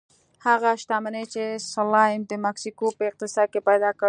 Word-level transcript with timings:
هغه 0.45 0.69
شتمني 0.81 1.23
چې 1.33 1.43
سلایم 1.73 2.21
د 2.29 2.33
مکسیکو 2.45 2.87
په 2.97 3.03
اقتصاد 3.11 3.47
کې 3.53 3.61
پیدا 3.69 3.89
کړه. 3.91 3.99